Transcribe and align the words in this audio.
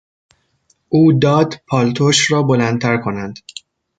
او 0.89 1.13
داد 1.13 1.61
پالتوش 1.69 2.31
را 2.31 2.43
بلندتر 2.43 2.97
کنند. 2.97 3.39